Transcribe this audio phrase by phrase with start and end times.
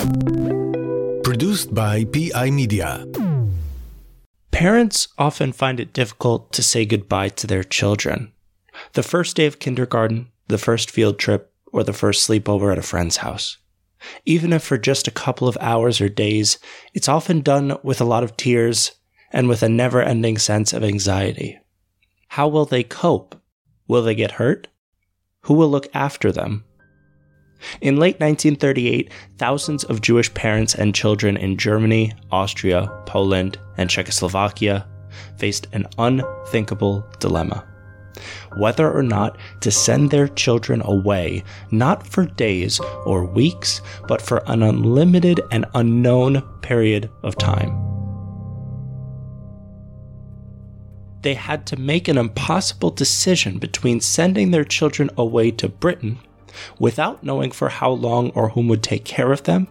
[0.00, 3.06] Produced by PI Media.
[4.50, 8.32] Parents often find it difficult to say goodbye to their children.
[8.94, 12.82] The first day of kindergarten, the first field trip, or the first sleepover at a
[12.82, 13.58] friend's house.
[14.24, 16.58] Even if for just a couple of hours or days,
[16.94, 18.92] it's often done with a lot of tears
[19.30, 21.58] and with a never ending sense of anxiety.
[22.28, 23.38] How will they cope?
[23.86, 24.68] Will they get hurt?
[25.42, 26.64] Who will look after them?
[27.80, 34.86] In late 1938, thousands of Jewish parents and children in Germany, Austria, Poland, and Czechoslovakia
[35.36, 37.66] faced an unthinkable dilemma
[38.56, 44.42] whether or not to send their children away, not for days or weeks, but for
[44.46, 47.86] an unlimited and unknown period of time.
[51.22, 56.18] They had to make an impossible decision between sending their children away to Britain
[56.78, 59.68] without knowing for how long or whom would take care of them,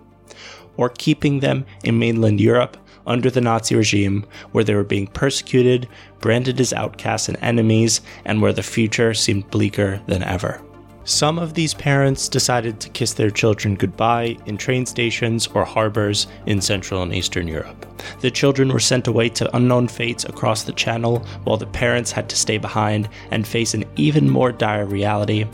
[0.77, 5.88] or keeping them in mainland Europe under the Nazi regime, where they were being persecuted,
[6.19, 10.61] branded as outcasts and enemies, and where the future seemed bleaker than ever.
[11.05, 16.27] Some of these parents decided to kiss their children goodbye in train stations or harbors
[16.45, 17.86] in Central and Eastern Europe.
[18.21, 22.30] The children were sent away to unknown fates across the channel, while the parents had
[22.30, 25.47] to stay behind and face an even more dire reality.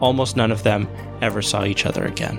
[0.00, 0.88] Almost none of them
[1.20, 2.38] ever saw each other again.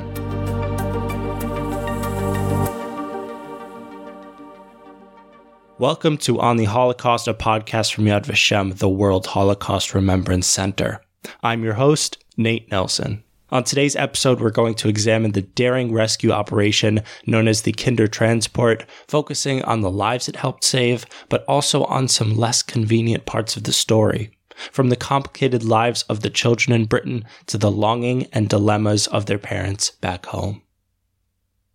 [5.78, 11.02] Welcome to On the Holocaust, a podcast from Yad Vashem, the World Holocaust Remembrance Center.
[11.42, 13.24] I'm your host, Nate Nelson.
[13.50, 18.86] On today's episode, we're going to examine the daring rescue operation known as the Kindertransport,
[19.08, 23.66] focusing on the lives it helped save, but also on some less convenient parts of
[23.66, 24.32] the story.
[24.72, 29.26] From the complicated lives of the children in Britain to the longing and dilemmas of
[29.26, 30.62] their parents back home.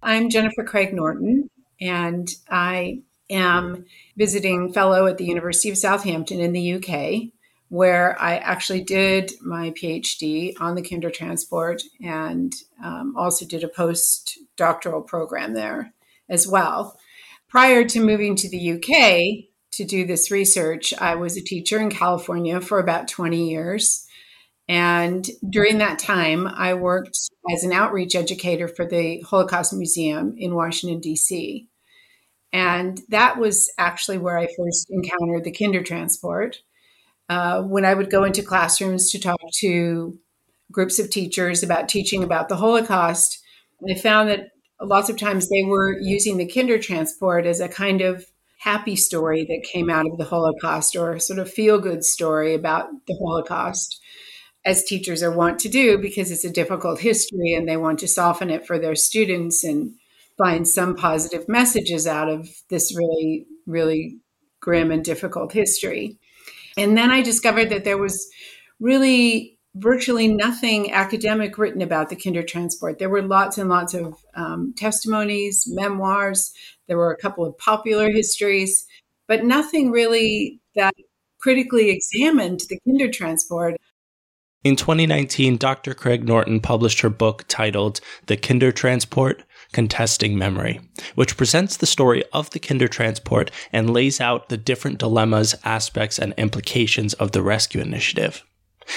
[0.02, 6.52] I'm Jennifer Craig Norton, and I am visiting fellow at the University of Southampton in
[6.52, 7.32] the UK,
[7.68, 15.06] where I actually did my PhD on the Kindertransport and um, also did a postdoctoral
[15.06, 15.92] program there
[16.28, 16.98] as well.
[17.48, 21.90] Prior to moving to the UK to do this research, I was a teacher in
[21.90, 24.06] California for about 20 years.
[24.68, 27.18] And during that time, I worked
[27.52, 31.68] as an outreach educator for the Holocaust Museum in Washington, D.C.
[32.52, 36.56] And that was actually where I first encountered the Kindertransport.
[37.28, 40.18] Uh, when I would go into classrooms to talk to
[40.72, 43.40] groups of teachers about teaching about the Holocaust,
[43.88, 44.50] I found that
[44.80, 48.26] lots of times they were using the Kindertransport as a kind of
[48.66, 52.88] happy story that came out of the Holocaust or sort of feel good story about
[53.06, 54.00] the Holocaust,
[54.64, 58.08] as teachers are wont to do because it's a difficult history and they want to
[58.08, 59.94] soften it for their students and
[60.36, 64.18] find some positive messages out of this really, really
[64.58, 66.18] grim and difficult history.
[66.76, 68.28] And then I discovered that there was
[68.80, 72.98] really virtually nothing academic written about the Kindertransport.
[72.98, 76.52] There were lots and lots of um, testimonies, memoirs,
[76.88, 78.86] there were a couple of popular histories,
[79.28, 80.94] but nothing really that
[81.38, 83.76] critically examined the Kindertransport.
[84.64, 85.94] In 2019, Dr.
[85.94, 90.80] Craig Norton published her book titled The Kindertransport Contesting Memory,
[91.14, 96.34] which presents the story of the Kindertransport and lays out the different dilemmas, aspects, and
[96.36, 98.42] implications of the rescue initiative.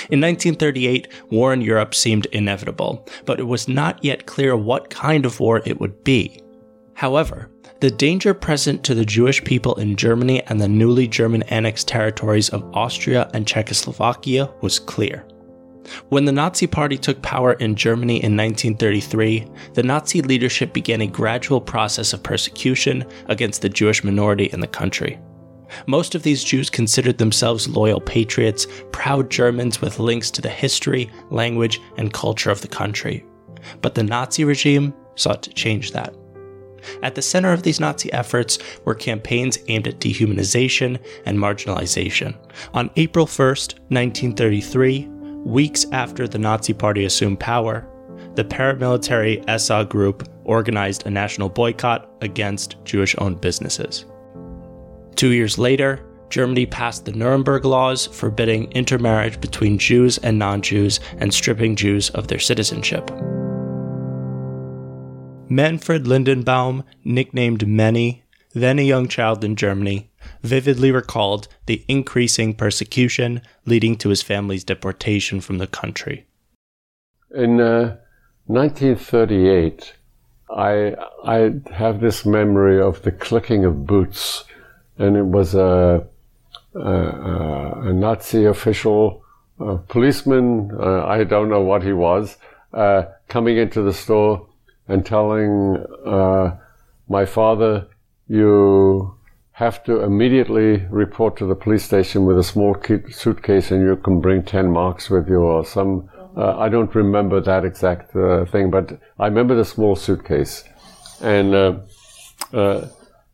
[0.09, 5.25] In 1938, war in Europe seemed inevitable, but it was not yet clear what kind
[5.25, 6.41] of war it would be.
[6.93, 11.87] However, the danger present to the Jewish people in Germany and the newly German annexed
[11.87, 15.25] territories of Austria and Czechoslovakia was clear.
[16.09, 21.07] When the Nazi Party took power in Germany in 1933, the Nazi leadership began a
[21.07, 25.17] gradual process of persecution against the Jewish minority in the country.
[25.87, 31.09] Most of these Jews considered themselves loyal patriots, proud Germans with links to the history,
[31.29, 33.25] language, and culture of the country.
[33.81, 36.15] But the Nazi regime sought to change that.
[37.03, 42.37] At the center of these Nazi efforts were campaigns aimed at dehumanization and marginalization.
[42.73, 45.09] On April 1st, 1933,
[45.45, 47.87] Weeks after the Nazi Party assumed power,
[48.35, 54.05] the paramilitary SA group organized a national boycott against Jewish owned businesses.
[55.19, 55.99] Two years later,
[56.29, 62.09] Germany passed the Nuremberg Laws forbidding intermarriage between Jews and non Jews and stripping Jews
[62.11, 63.11] of their citizenship.
[65.49, 68.23] Manfred Lindenbaum, nicknamed Manny,
[68.53, 70.09] then a young child in Germany,
[70.41, 76.27] vividly recalled the increasing persecution leading to his family's deportation from the country.
[77.35, 77.97] In uh,
[78.45, 79.95] 1938,
[80.49, 80.95] I
[81.25, 84.45] I have this memory of the clicking of boots,
[84.99, 86.05] and it was a
[86.75, 89.23] a, a Nazi official,
[89.59, 90.71] a policeman.
[90.79, 92.37] Uh, I don't know what he was,
[92.73, 94.47] uh, coming into the store
[94.87, 96.57] and telling uh,
[97.07, 97.87] my father,
[98.27, 99.15] "You
[99.51, 102.75] have to immediately report to the police station with a small
[103.09, 107.41] suitcase, and you can bring ten marks with you or some." Uh, I don't remember
[107.41, 110.63] that exact uh, thing, but I remember the small suitcase.
[111.21, 111.53] And
[112.53, 112.87] uh,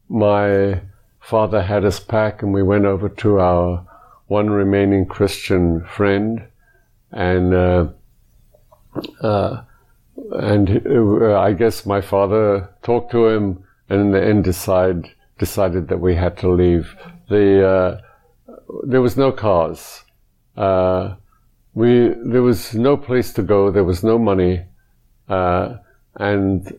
[0.09, 0.81] my
[1.25, 3.85] father had us pack, and we went over to our
[4.27, 6.47] one remaining Christian friend,
[7.11, 7.87] and uh,
[9.21, 9.61] uh,
[10.31, 10.69] and
[11.23, 16.15] I guess my father talked to him, and in the end decide, decided that we
[16.15, 16.95] had to leave.
[17.29, 18.01] The
[18.83, 20.03] there was no cars.
[20.55, 21.15] Uh,
[21.73, 23.71] we there was no place to go.
[23.71, 24.65] There was no money,
[25.27, 25.77] uh,
[26.15, 26.77] and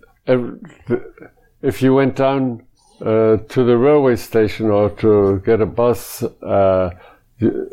[1.63, 2.66] if you went down
[3.01, 6.91] uh, to the railway station or to get a bus, uh,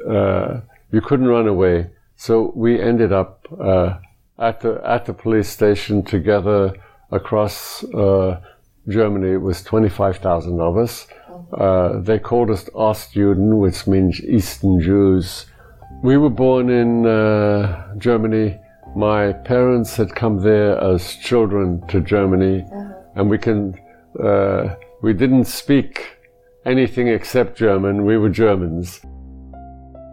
[0.10, 0.62] uh
[0.92, 1.90] you couldn't run away.
[2.16, 3.98] So we ended up uh,
[4.38, 6.74] at the at the police station together
[7.12, 8.42] across uh,
[8.88, 9.34] Germany.
[9.34, 11.08] It was twenty five thousand of us.
[12.06, 15.46] they called us Ostjuden, which means Eastern Jews.
[16.04, 18.60] We were born in uh, Germany.
[18.96, 22.94] My parents had come there as children to Germany, uh-huh.
[23.16, 23.80] and we can
[24.22, 26.18] uh, we didn't speak
[26.66, 28.06] anything except German.
[28.06, 29.02] We were Germans.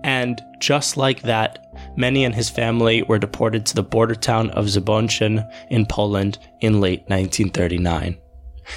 [0.03, 1.65] And just like that,
[1.97, 6.81] Manny and his family were deported to the border town of Zbąszyn in Poland in
[6.81, 8.19] late 1939.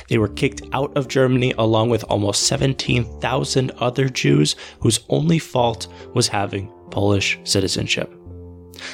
[0.08, 5.88] They were kicked out of Germany along with almost 17,000 other Jews whose only fault
[6.14, 8.14] was having Polish citizenship.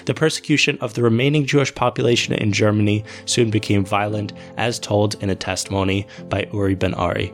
[0.05, 5.29] The persecution of the remaining Jewish population in Germany soon became violent, as told in
[5.29, 7.33] a testimony by Uri Ben Ari.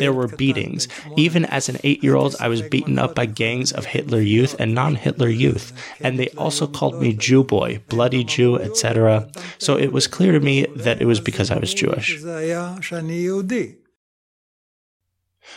[0.00, 0.88] There were beatings.
[1.18, 4.56] Even as an eight year old, I was beaten up by gangs of Hitler youth
[4.58, 9.30] and non Hitler youth, and they also called me Jew boy, bloody Jew, etc.
[9.58, 12.22] So it was clear to me that it was because I was Jewish.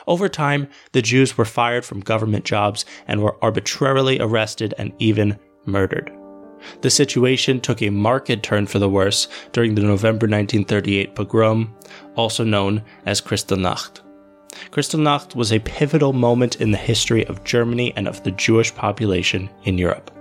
[0.07, 5.39] Over time, the Jews were fired from government jobs and were arbitrarily arrested and even
[5.65, 6.11] murdered.
[6.81, 11.73] The situation took a marked turn for the worse during the November 1938 pogrom,
[12.15, 14.01] also known as Kristallnacht.
[14.71, 19.49] Kristallnacht was a pivotal moment in the history of Germany and of the Jewish population
[19.63, 20.14] in Europe.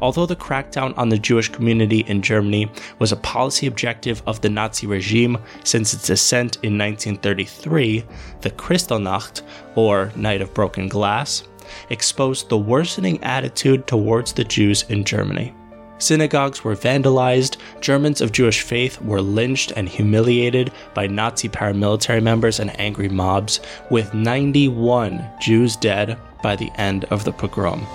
[0.00, 4.50] Although the crackdown on the Jewish community in Germany was a policy objective of the
[4.50, 8.04] Nazi regime since its ascent in 1933,
[8.40, 9.42] the Kristallnacht,
[9.74, 11.44] or Night of Broken Glass,
[11.90, 15.54] exposed the worsening attitude towards the Jews in Germany.
[15.98, 22.60] Synagogues were vandalized, Germans of Jewish faith were lynched and humiliated by Nazi paramilitary members
[22.60, 23.60] and angry mobs,
[23.90, 27.86] with 91 Jews dead by the end of the pogrom.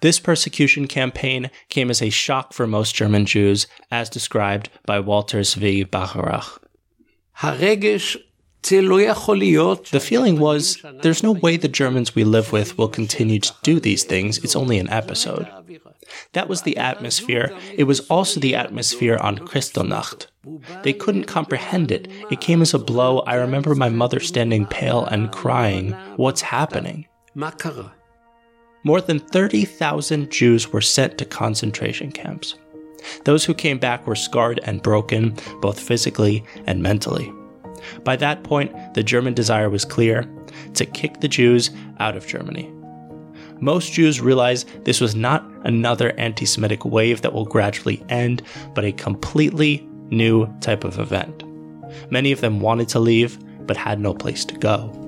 [0.00, 5.40] This persecution campaign came as a shock for most German Jews, as described by Walter
[5.40, 6.62] Zvi Bacharach.
[9.90, 13.78] The feeling was there's no way the Germans we live with will continue to do
[13.78, 15.48] these things, it's only an episode.
[16.32, 17.56] That was the atmosphere.
[17.74, 20.26] It was also the atmosphere on Kristallnacht.
[20.82, 22.08] They couldn't comprehend it.
[22.30, 23.20] It came as a blow.
[23.20, 27.06] I remember my mother standing pale and crying, What's happening?
[28.86, 32.54] More than 30,000 Jews were sent to concentration camps.
[33.24, 37.32] Those who came back were scarred and broken, both physically and mentally.
[38.04, 40.24] By that point, the German desire was clear
[40.74, 42.72] to kick the Jews out of Germany.
[43.58, 48.84] Most Jews realized this was not another anti Semitic wave that will gradually end, but
[48.84, 51.42] a completely new type of event.
[52.12, 55.05] Many of them wanted to leave, but had no place to go.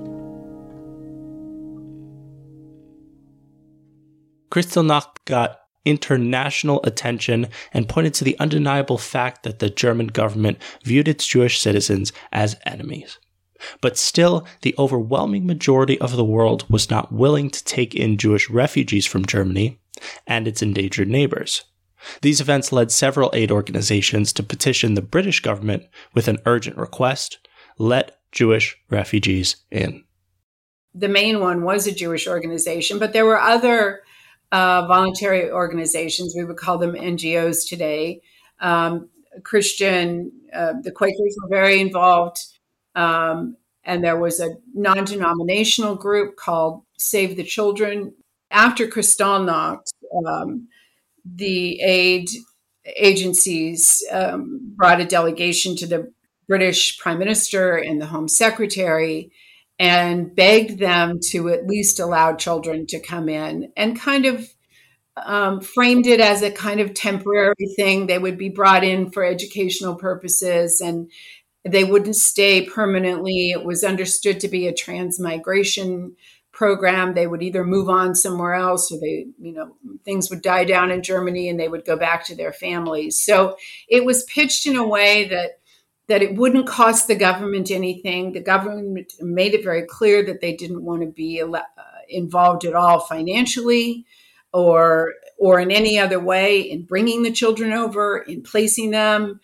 [4.49, 11.07] Kristallnacht got international attention and pointed to the undeniable fact that the German government viewed
[11.07, 13.17] its Jewish citizens as enemies.
[13.81, 18.49] But still, the overwhelming majority of the world was not willing to take in Jewish
[18.49, 19.79] refugees from Germany
[20.25, 21.63] and its endangered neighbors.
[22.21, 27.39] These events led several aid organizations to petition the British government with an urgent request
[27.77, 30.03] let Jewish refugees in.
[30.93, 34.01] The main one was a Jewish organization, but there were other
[34.51, 36.33] uh, voluntary organizations.
[36.35, 38.21] We would call them NGOs today.
[38.59, 39.09] Um,
[39.43, 42.39] Christian, uh, the Quakers were very involved.
[42.95, 48.13] Um, and there was a non denominational group called Save the Children.
[48.51, 49.87] After Kristallnacht,
[50.25, 50.67] um,
[51.23, 52.29] the aid
[52.95, 56.11] agencies um, brought a delegation to the
[56.47, 59.31] British Prime Minister and the Home Secretary
[59.79, 64.53] and begged them to at least allow children to come in and kind of
[65.25, 68.07] um, framed it as a kind of temporary thing.
[68.07, 71.09] They would be brought in for educational purposes and
[71.63, 73.51] they wouldn't stay permanently.
[73.51, 76.15] It was understood to be a transmigration
[76.51, 77.13] program.
[77.13, 80.91] They would either move on somewhere else or they, you know, things would die down
[80.91, 83.19] in Germany and they would go back to their families.
[83.19, 83.55] So
[83.87, 85.58] it was pitched in a way that
[86.09, 88.33] that it wouldn't cost the government anything.
[88.33, 91.61] The government made it very clear that they didn't want to be uh,
[92.09, 94.05] involved at all financially
[94.51, 99.39] or or in any other way in bringing the children over, in placing them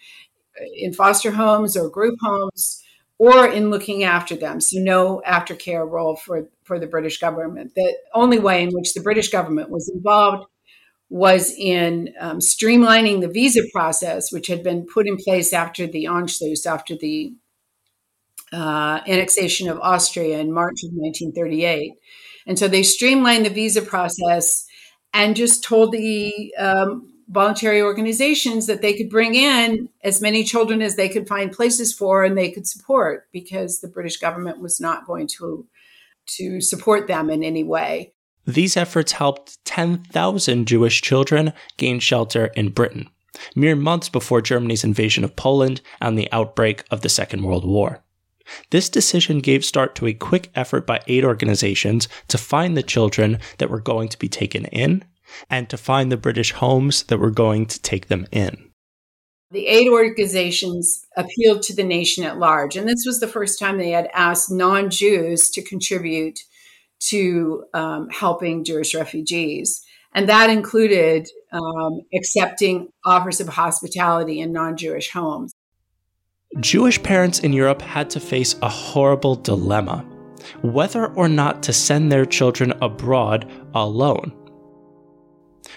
[0.76, 2.84] in foster homes or group homes
[3.18, 4.60] or in looking after them.
[4.60, 7.74] So no aftercare role for, for the British government.
[7.76, 10.48] The only way in which the British government was involved
[11.10, 16.06] was in um, streamlining the visa process, which had been put in place after the
[16.06, 17.34] Anschluss, after the
[18.52, 21.94] uh, annexation of Austria in March of 1938.
[22.48, 24.66] And so they streamlined the visa process
[25.14, 30.82] and just told the um, voluntary organizations that they could bring in as many children
[30.82, 34.80] as they could find places for and they could support because the British government was
[34.80, 35.68] not going to
[36.28, 38.12] to support them in any way.
[38.48, 43.10] These efforts helped 10,000 Jewish children gain shelter in Britain,
[43.56, 48.04] mere months before Germany's invasion of Poland and the outbreak of the Second World War.
[48.70, 53.40] This decision gave start to a quick effort by aid organizations to find the children
[53.58, 55.04] that were going to be taken in
[55.50, 58.70] and to find the British homes that were going to take them in.
[59.50, 63.78] The aid organizations appealed to the nation at large, and this was the first time
[63.78, 66.40] they had asked non Jews to contribute
[67.00, 69.82] to um, helping Jewish refugees.
[70.14, 75.54] And that included um, accepting offers of hospitality in non Jewish homes.
[76.60, 80.06] Jewish parents in Europe had to face a horrible dilemma
[80.62, 84.34] whether or not to send their children abroad alone.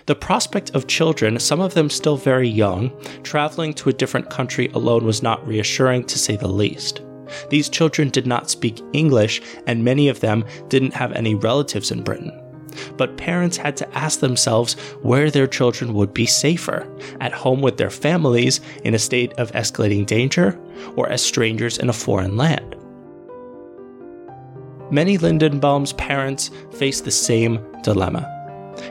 [0.06, 4.68] The prospect of children, some of them still very young, traveling to a different country
[4.68, 7.02] alone was not reassuring to say the least.
[7.50, 12.02] These children did not speak English, and many of them didn't have any relatives in
[12.02, 12.32] Britain.
[12.96, 16.86] But parents had to ask themselves where their children would be safer
[17.20, 20.58] at home with their families in a state of escalating danger,
[20.96, 22.76] or as strangers in a foreign land.
[24.90, 28.37] Manny Lindenbaum's parents faced the same dilemma.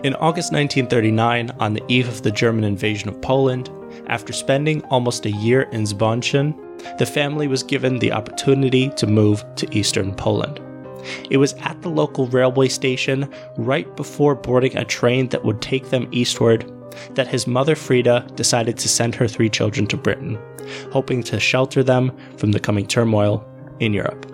[0.04, 3.70] In August 1939, on the eve of the German invasion of Poland,
[4.08, 6.56] after spending almost a year in Zbąszyn,
[6.98, 10.60] the family was given the opportunity to move to eastern Poland.
[11.30, 15.90] It was at the local railway station, right before boarding a train that would take
[15.90, 16.72] them eastward,
[17.16, 20.38] that his mother Frida decided to send her three children to Britain,
[20.92, 23.46] hoping to shelter them from the coming turmoil
[23.80, 24.26] in Europe.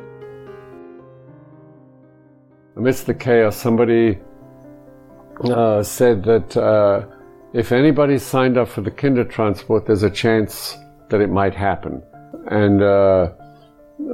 [2.75, 4.19] Amidst the chaos, somebody
[5.41, 7.05] uh, said that uh,
[7.53, 10.77] if anybody signed up for the kinder transport, there's a chance
[11.09, 12.01] that it might happen.
[12.47, 13.31] And uh,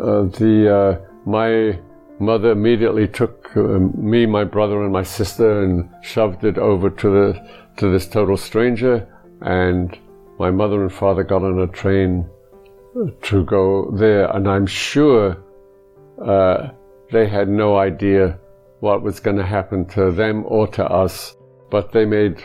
[0.02, 1.80] uh the uh, my
[2.20, 7.50] mother immediately took me, my brother, and my sister and shoved it over to the
[7.78, 9.08] to this total stranger.
[9.42, 9.98] And
[10.38, 12.30] my mother and father got on a train
[13.22, 15.38] to go there, and I'm sure
[17.12, 18.38] they had no idea
[18.80, 21.36] what was going to happen to them or to us,
[21.70, 22.44] but they made,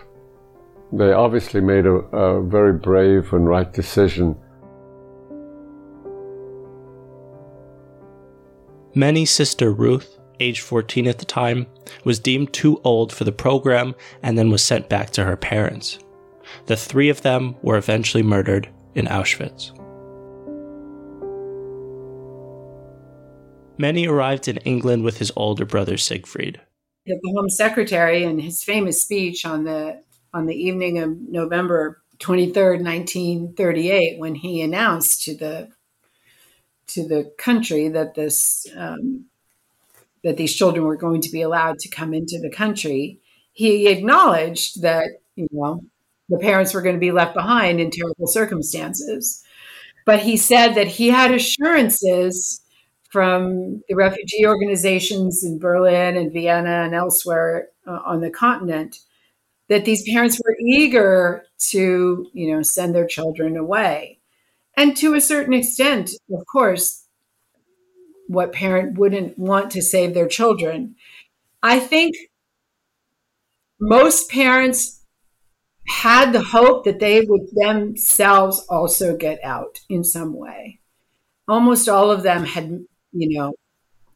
[0.93, 4.37] they obviously made a, a very brave and right decision.
[8.95, 11.67] Manny sister Ruth, age 14 at the time,
[12.05, 15.99] was deemed too old for the program and then was sent back to her parents.
[16.67, 19.74] The three of them were eventually murdered in Auschwitz.
[23.77, 26.61] Manny arrived in England with his older brother Siegfried.
[27.07, 30.03] The Home Secretary, in his famous speech on the
[30.33, 35.69] on the evening of November 23rd, 1938, when he announced to the
[36.89, 39.27] to the country that this um,
[40.23, 43.21] that these children were going to be allowed to come into the country,
[43.53, 45.83] he acknowledged that you know
[46.31, 49.43] the parents were going to be left behind in terrible circumstances.
[50.07, 52.64] But he said that he had assurances
[53.15, 58.97] from the refugee organizations in Berlin and Vienna and elsewhere uh, on the continent
[59.69, 64.19] that these parents were eager to, you know, send their children away.
[64.77, 67.07] And to a certain extent, of course,
[68.27, 70.97] what parent wouldn't want to save their children?
[71.63, 72.17] I think
[73.79, 75.05] most parents
[75.87, 80.81] had the hope that they would themselves also get out in some way.
[81.47, 83.55] Almost all of them had, you know,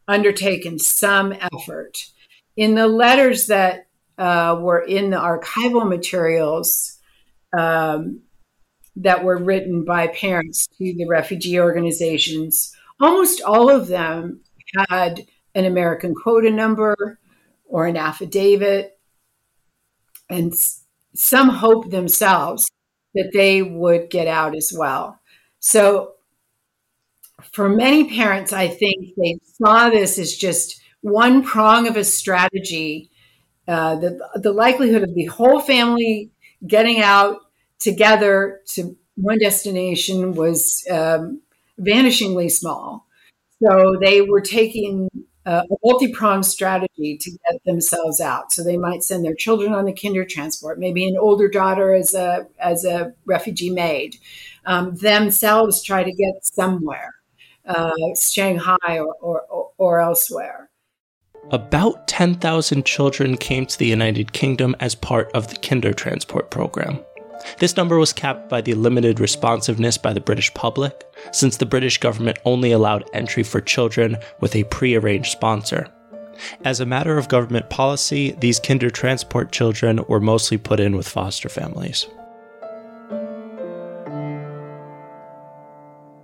[0.06, 1.98] undertaken some effort.
[2.56, 3.86] In the letters that
[4.18, 6.98] uh, were in the archival materials
[7.56, 8.20] um,
[8.96, 14.40] that were written by parents to the refugee organizations, almost all of them
[14.88, 15.24] had
[15.54, 17.18] an American quota number
[17.64, 18.98] or an affidavit
[20.28, 20.52] and
[21.14, 22.68] some hope themselves
[23.14, 25.18] that they would get out as well.
[25.60, 26.14] So,
[27.42, 33.10] for many parents, I think they saw this as just one prong of a strategy.
[33.66, 36.30] Uh, the, the likelihood of the whole family
[36.66, 37.38] getting out
[37.78, 41.42] together to one destination was um,
[41.80, 43.06] vanishingly small.
[43.62, 45.08] So they were taking
[45.48, 48.52] a multi-pronged strategy to get themselves out.
[48.52, 52.14] So they might send their children on the kinder transport, maybe an older daughter as
[52.14, 54.16] a as a refugee maid,
[54.66, 57.14] um, themselves try to get somewhere,
[57.68, 60.70] uh, Shanghai or, or, or elsewhere.
[61.50, 67.00] About 10,000 children came to the United Kingdom as part of the kinder transport program.
[67.58, 71.98] This number was capped by the limited responsiveness by the British public, since the British
[71.98, 75.88] government only allowed entry for children with a pre-arranged sponsor.
[76.64, 81.08] As a matter of government policy, these kinder transport children were mostly put in with
[81.08, 82.06] foster families.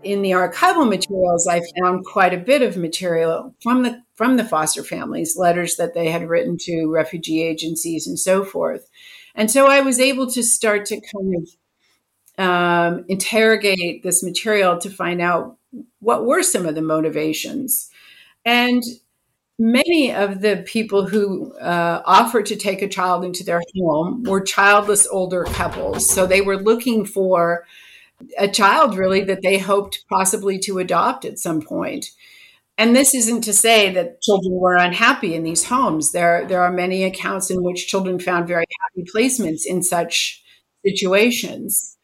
[0.05, 4.45] In the archival materials, I found quite a bit of material from the from the
[4.45, 8.89] foster families, letters that they had written to refugee agencies and so forth.
[9.35, 11.49] And so I was able to start to kind of
[12.39, 15.57] um, interrogate this material to find out
[15.99, 17.91] what were some of the motivations.
[18.45, 18.83] And
[19.59, 24.41] many of the people who uh, offered to take a child into their home were
[24.41, 26.09] childless older couples.
[26.11, 27.65] So they were looking for
[28.39, 32.07] a child really that they hoped possibly to adopt at some point.
[32.77, 36.13] And this isn't to say that children were unhappy in these homes.
[36.13, 40.43] There, there are many accounts in which children found very happy placements in such
[40.85, 41.97] situations.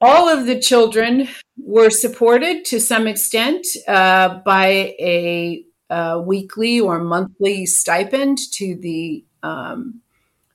[0.00, 7.02] All of the children were supported to some extent uh, by a, a, weekly or
[7.02, 10.00] monthly stipend to the um,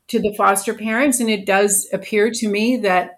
[0.09, 3.17] to the foster parents, and it does appear to me that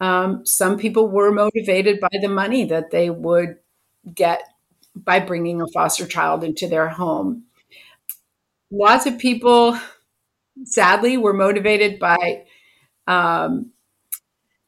[0.00, 3.56] um, some people were motivated by the money that they would
[4.14, 4.42] get
[4.94, 7.44] by bringing a foster child into their home.
[8.70, 9.78] Lots of people,
[10.64, 12.44] sadly, were motivated by
[13.06, 13.72] um,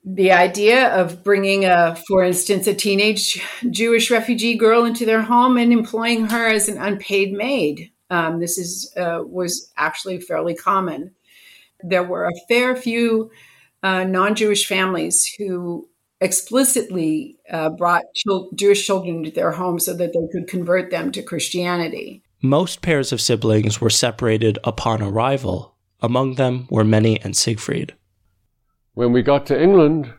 [0.05, 5.57] the idea of bringing a, for instance, a teenage Jewish refugee girl into their home
[5.57, 7.91] and employing her as an unpaid maid.
[8.11, 11.15] Um, this is uh, was actually fairly common.
[11.83, 13.31] There were a fair few
[13.83, 15.89] uh, non-Jewish families who
[16.21, 18.03] explicitly uh, brought
[18.55, 22.23] Jewish children into their home so that they could convert them to Christianity.
[22.43, 25.77] Most pairs of siblings were separated upon arrival.
[26.01, 27.95] Among them were Manny and Siegfried.
[28.95, 30.13] When we got to England,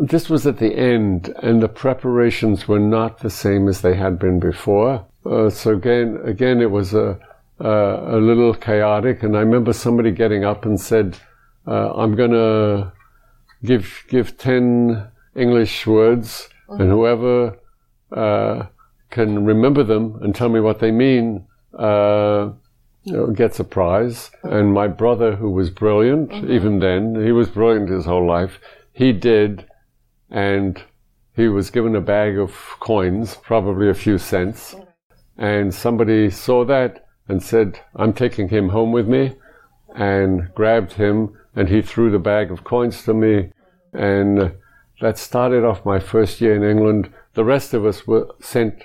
[0.00, 4.18] this was at the end, and the preparations were not the same as they had
[4.18, 5.06] been before.
[5.24, 7.18] Uh, so again, again, it was a,
[7.58, 9.22] a, a little chaotic.
[9.22, 11.16] And I remember somebody getting up and said,
[11.66, 12.92] uh, "I'm going to
[13.64, 16.80] give give ten English words, mm-hmm.
[16.80, 17.58] and whoever
[18.12, 18.66] uh,
[19.10, 21.46] can remember them and tell me what they mean
[21.78, 22.50] uh,
[23.34, 24.30] gets a prize.
[24.42, 26.50] And my brother, who was brilliant, mm-hmm.
[26.50, 28.58] even then, he was brilliant his whole life.
[28.92, 29.66] He did,
[30.30, 30.82] and
[31.34, 34.74] he was given a bag of coins, probably a few cents.
[34.74, 34.82] Mm-hmm.
[35.38, 39.36] And somebody saw that and said, "I'm taking him home with me,"
[39.94, 43.50] and grabbed him and he threw the bag of coins to me.
[43.92, 44.52] And
[45.00, 47.12] that started off my first year in England.
[47.34, 48.84] The rest of us were sent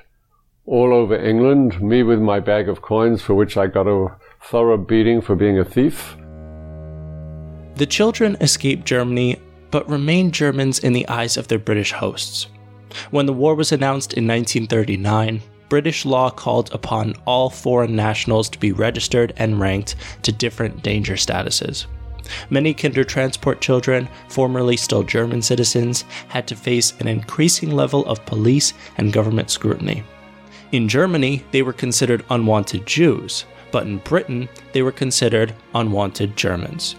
[0.66, 4.08] all over England, me with my bag of coins, for which I got a
[4.42, 6.16] thorough beating for being a thief.
[7.76, 12.48] The children escaped Germany, but remained Germans in the eyes of their British hosts.
[13.10, 18.60] When the war was announced in 1939, British law called upon all foreign nationals to
[18.60, 21.86] be registered and ranked to different danger statuses.
[22.50, 28.26] Many kinder transport children, formerly still German citizens, had to face an increasing level of
[28.26, 30.04] police and government scrutiny.
[30.72, 36.96] In Germany, they were considered unwanted Jews, but in Britain, they were considered unwanted Germans.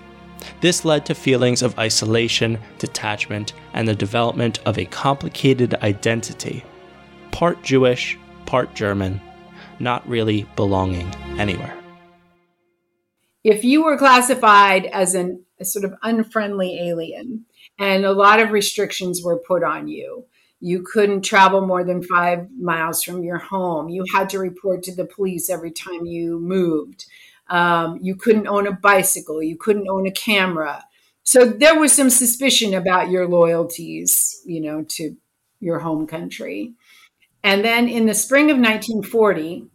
[0.60, 6.64] This led to feelings of isolation, detachment, and the development of a complicated identity.
[7.30, 9.20] Part Jewish, part German,
[9.78, 11.81] not really belonging anywhere.
[13.44, 17.46] If you were classified as an, a sort of unfriendly alien
[17.78, 20.26] and a lot of restrictions were put on you,
[20.60, 23.88] you couldn't travel more than five miles from your home.
[23.88, 27.06] You had to report to the police every time you moved.
[27.48, 29.42] Um, you couldn't own a bicycle.
[29.42, 30.84] You couldn't own a camera.
[31.24, 35.16] So there was some suspicion about your loyalties, you know, to
[35.58, 36.74] your home country.
[37.42, 39.66] And then in the spring of 1940,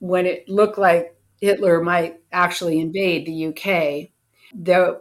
[0.00, 4.10] when it looked like Hitler might actually invade the UK,
[4.54, 5.00] the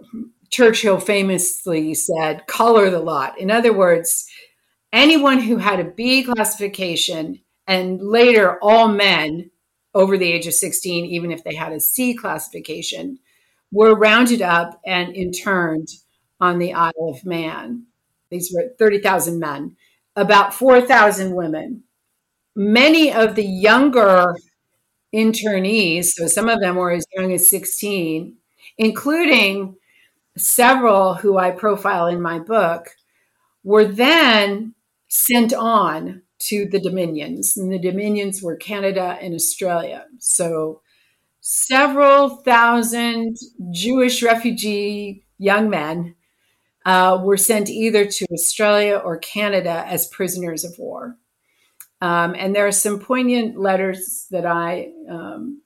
[0.50, 3.38] Churchill famously said, color the lot.
[3.40, 4.28] In other words,
[4.92, 9.52] anyone who had a B classification and later all men
[9.94, 13.20] over the age of 16, even if they had a C classification,
[13.72, 15.90] were rounded up and interned
[16.40, 17.86] on the Isle of Man.
[18.32, 19.76] These were 30,000 men,
[20.16, 21.84] about 4,000 women.
[22.56, 24.36] Many of the younger
[25.14, 28.36] internees, so some of them were as young as 16,
[28.78, 29.76] including
[30.38, 32.90] several who I profile in my book,
[33.64, 34.74] were then
[35.08, 37.58] sent on to the dominions.
[37.58, 40.06] And the dominions were Canada and Australia.
[40.20, 40.82] So
[41.42, 43.38] several thousand
[43.72, 46.16] Jewish refugee young men
[46.86, 51.18] uh, were sent either to Australia or Canada as prisoners of war.
[52.02, 55.62] Um, and there are some poignant letters that I um,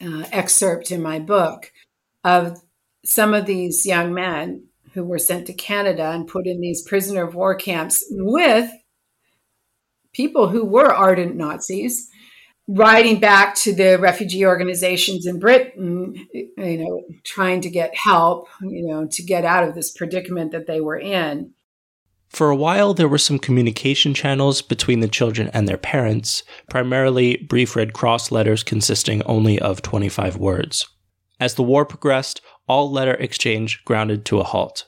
[0.00, 1.72] uh, excerpt in my book
[2.24, 2.60] of
[3.04, 7.24] some of these young men who were sent to Canada and put in these prisoner
[7.24, 8.70] of war camps with
[10.12, 12.08] people who were ardent Nazis,
[12.66, 18.86] writing back to the refugee organizations in Britain, you know, trying to get help, you
[18.86, 21.52] know, to get out of this predicament that they were in.
[22.30, 27.36] For a while, there were some communication channels between the children and their parents, primarily
[27.36, 30.88] brief Red Cross letters consisting only of 25 words.
[31.40, 34.86] As the war progressed, all letter exchange grounded to a halt.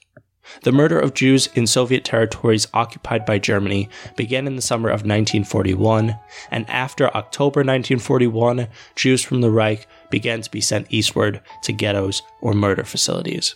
[0.63, 5.03] The murder of Jews in Soviet territories occupied by Germany began in the summer of
[5.03, 6.19] 1941,
[6.51, 12.23] and after October 1941, Jews from the Reich began to be sent eastward to ghettos
[12.41, 13.55] or murder facilities.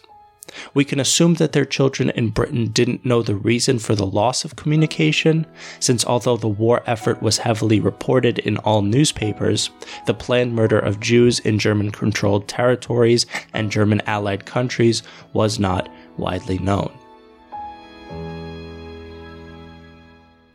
[0.74, 4.44] We can assume that their children in Britain didn't know the reason for the loss
[4.44, 5.46] of communication,
[5.80, 9.70] since although the war effort was heavily reported in all newspapers,
[10.06, 15.88] the planned murder of Jews in German controlled territories and German allied countries was not
[16.16, 16.92] widely known.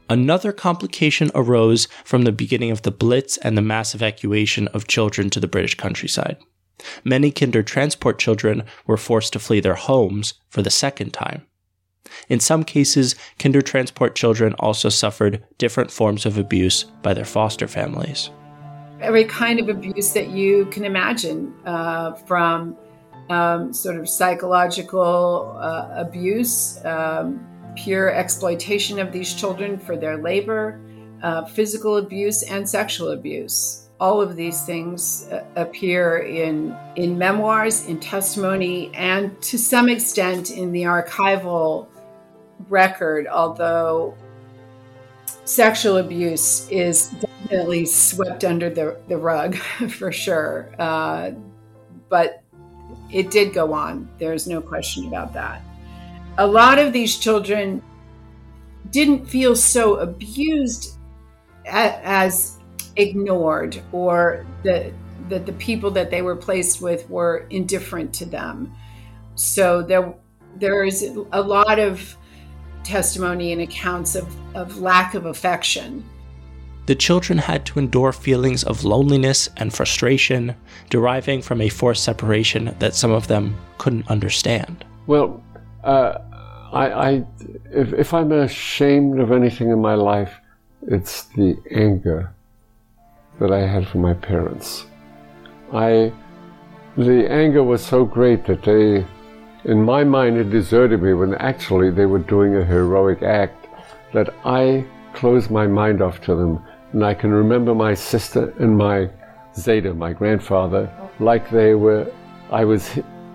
[0.10, 5.30] Another complication arose from the beginning of the Blitz and the mass evacuation of children
[5.30, 6.36] to the British countryside.
[7.04, 11.46] Many Kindertransport children were forced to flee their homes for the second time.
[12.30, 18.30] In some cases, Kindertransport children also suffered different forms of abuse by their foster families.
[19.00, 22.78] Every kind of abuse that you can imagine, uh, from
[23.30, 30.80] um, sort of psychological uh, abuse, um, pure exploitation of these children for their labor,
[31.24, 37.86] uh, physical abuse, and sexual abuse all of these things uh, appear in in memoirs,
[37.86, 41.88] in testimony, and to some extent in the archival
[42.68, 43.28] record.
[43.28, 44.18] Although
[45.46, 49.56] sexual abuse is definitely swept under the, the rug
[49.90, 51.32] for sure, uh,
[52.10, 52.42] but
[53.12, 54.10] it did go on.
[54.18, 55.62] There's no question about that.
[56.40, 57.84] A lot of these children
[58.90, 60.98] didn't feel so abused
[61.66, 62.58] as
[62.96, 64.94] ignored or that
[65.30, 68.74] that the people that they were placed with were indifferent to them.
[69.36, 70.14] So there
[70.56, 72.18] there is a lot of
[72.84, 76.04] testimony and accounts of, of lack of affection.
[76.88, 80.56] The children had to endure feelings of loneliness and frustration
[80.90, 84.84] deriving from a forced separation that some of them couldn't understand.
[85.08, 85.42] Well,
[85.84, 86.18] uh,
[86.74, 87.26] I, I
[87.72, 90.34] if, if I'm ashamed of anything in my life,
[90.88, 92.34] it's the anger
[93.42, 94.86] that I had from my parents.
[95.74, 96.14] I,
[96.96, 99.04] the anger was so great that they,
[99.68, 103.68] in my mind, had deserted me when actually they were doing a heroic act
[104.14, 106.64] that I closed my mind off to them.
[106.94, 109.10] And I can remember my sister and my
[109.56, 110.88] Zeta, my grandfather,
[111.20, 112.14] like they were,
[112.52, 112.92] I was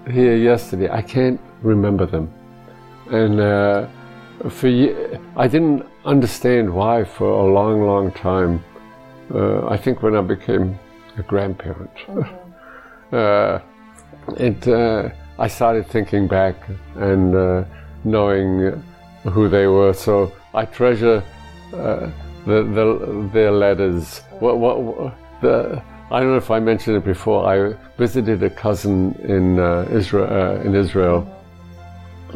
[0.08, 0.88] here yesterday.
[0.88, 2.32] I can't remember them.
[3.10, 3.88] And uh,
[4.50, 4.68] for
[5.36, 8.62] I didn't understand why for a long, long time
[9.34, 10.78] uh, I think when I became
[11.16, 13.14] a grandparent, mm-hmm.
[13.14, 13.60] uh,
[14.36, 16.56] it, uh, I started thinking back
[16.96, 17.64] and uh,
[18.04, 18.82] knowing
[19.24, 19.92] who they were.
[19.92, 21.22] So I treasure
[21.72, 22.10] uh,
[22.46, 24.20] the, the, their letters.
[24.38, 27.46] What, what, the, I don't know if I mentioned it before.
[27.46, 31.26] I visited a cousin in uh, Israel, uh, in Israel,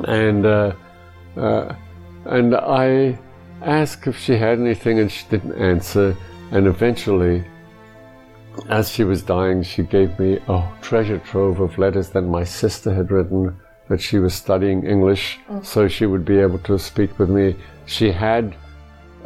[0.09, 0.73] and uh,
[1.37, 1.75] uh,
[2.27, 3.17] and I
[3.63, 6.17] asked if she had anything, and she didn't answer.
[6.51, 7.45] And eventually,
[8.69, 12.93] as she was dying, she gave me a treasure trove of letters that my sister
[12.93, 13.57] had written.
[13.89, 15.67] That she was studying English, mm.
[15.67, 17.57] so she would be able to speak with me.
[17.87, 18.55] She had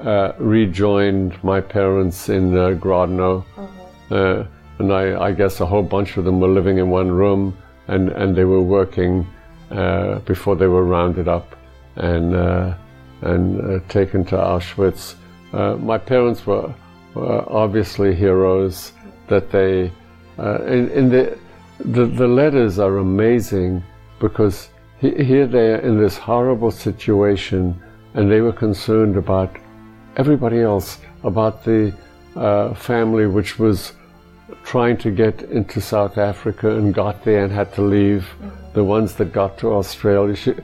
[0.01, 3.45] uh, rejoined my parents in uh, Grodno.
[3.57, 4.15] Mm-hmm.
[4.15, 4.45] Uh,
[4.79, 7.57] and I, I, guess a whole bunch of them were living in one room
[7.89, 9.27] and, and they were working
[9.71, 11.57] uh, before they were rounded up
[11.97, 12.75] and, uh,
[13.23, 15.15] and uh, taken to Auschwitz.
[15.53, 16.75] my parents were,
[17.15, 18.93] were, obviously heroes
[19.29, 19.93] that they,
[20.39, 21.39] in, in the,
[21.79, 23.83] the, the letters are amazing
[24.21, 27.81] because here they are in this horrible situation
[28.15, 29.57] and they were concerned about
[30.17, 31.95] everybody else about the
[32.37, 33.93] uh, family which was
[34.63, 38.23] trying to get into South Africa and got there and had to leave.
[38.23, 38.73] Mm-hmm.
[38.75, 40.55] The ones that got to Australia, she,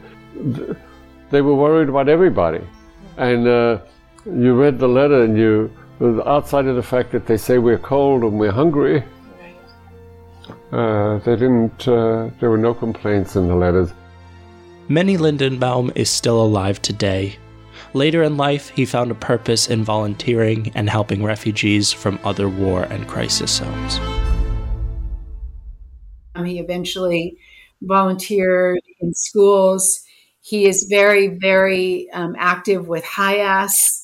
[1.31, 2.61] they were worried about everybody.
[3.17, 3.79] And uh,
[4.27, 8.23] you read the letter, and you, outside of the fact that they say we're cold
[8.23, 9.05] and we're hungry,
[10.73, 11.87] uh, they didn't.
[11.87, 13.93] Uh, there were no complaints in the letters.
[14.89, 17.37] Manny Lindenbaum is still alive today,
[17.93, 22.85] Later in life, he found a purpose in volunteering and helping refugees from other war
[22.85, 23.99] and crisis zones.
[26.37, 27.37] Um, he eventually
[27.83, 30.03] volunteered in schools.
[30.41, 34.00] He is very, very um, active with HIAS,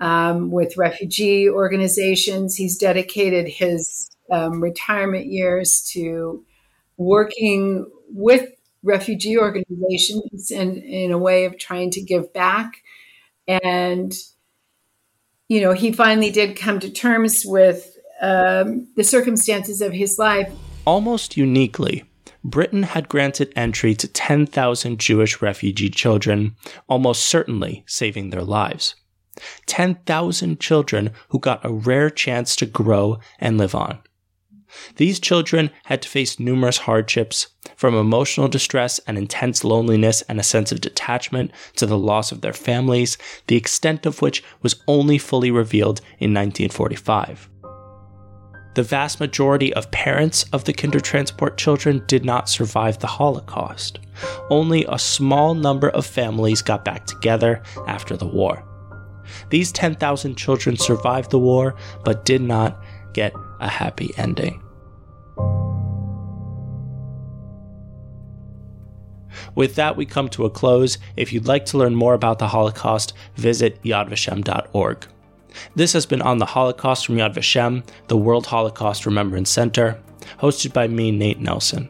[0.00, 2.56] um, with refugee organizations.
[2.56, 6.44] He's dedicated his um, retirement years to
[6.96, 8.50] working with
[8.82, 12.82] refugee organizations and in a way of trying to give back.
[13.46, 14.14] And
[15.48, 20.50] you know he finally did come to terms with um, the circumstances of his life.
[20.86, 22.04] Almost uniquely
[22.42, 26.56] britain had granted entry to 10,000 jewish refugee children
[26.88, 28.94] almost certainly saving their lives
[29.66, 34.00] 10,000 children who got a rare chance to grow and live on
[34.96, 40.44] these children had to face numerous hardships, from emotional distress and intense loneliness and a
[40.44, 45.18] sense of detachment to the loss of their families, the extent of which was only
[45.18, 47.48] fully revealed in 1945.
[48.74, 53.98] The vast majority of parents of the Kindertransport children did not survive the Holocaust.
[54.48, 58.64] Only a small number of families got back together after the war.
[59.50, 64.62] These 10,000 children survived the war, but did not get a happy ending.
[69.54, 70.98] With that, we come to a close.
[71.16, 75.06] If you'd like to learn more about the Holocaust, visit yadvashem.org.
[75.74, 80.00] This has been On the Holocaust from Yad Vashem, the World Holocaust Remembrance Center,
[80.38, 81.88] hosted by me, Nate Nelson.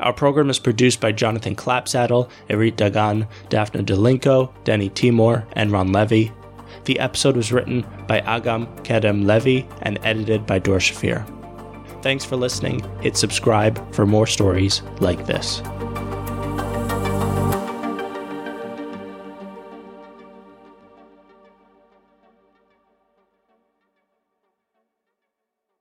[0.00, 5.92] Our program is produced by Jonathan Clapsaddle, Erit Dagan, Daphne Delinko, Denny Timor, and Ran
[5.92, 6.28] Levi.
[6.88, 11.22] The episode was written by Agam Kedem Levy and edited by Dor Shafir.
[12.02, 12.80] Thanks for listening.
[13.02, 15.60] Hit subscribe for more stories like this.